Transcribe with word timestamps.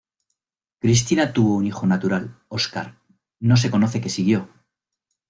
Cristina 0.79 1.31
tuvo 1.31 1.55
un 1.57 1.67
hijo 1.67 1.85
natural 1.85 2.41
Oscar, 2.47 2.95
no 3.39 3.55
se 3.55 3.69
conoce 3.69 4.01
que 4.01 4.09
siguió. 4.09 4.49